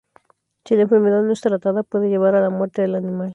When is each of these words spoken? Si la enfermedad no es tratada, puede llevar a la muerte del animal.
Si 0.65 0.75
la 0.75 0.81
enfermedad 0.81 1.21
no 1.21 1.31
es 1.31 1.41
tratada, 1.41 1.83
puede 1.83 2.09
llevar 2.09 2.33
a 2.33 2.41
la 2.41 2.49
muerte 2.49 2.81
del 2.81 2.95
animal. 2.95 3.29